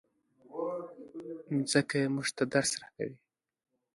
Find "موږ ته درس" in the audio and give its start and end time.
2.13-2.71